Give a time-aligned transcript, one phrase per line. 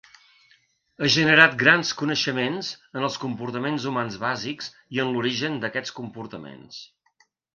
[1.01, 6.81] Ha generat grans coneixements en els comportaments humans bàsics i en l'origen d'aquests comportaments.